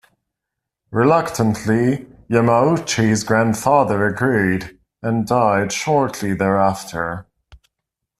[0.89, 7.27] Reluctantly, Yamauchi's grandfather agreed, and died shortly thereafter.